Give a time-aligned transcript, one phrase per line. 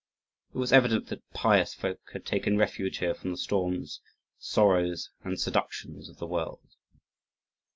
[0.51, 4.01] It was evident that pious folk had taken refuge here from the storms,
[4.39, 6.71] sorrows, and seductions of the world.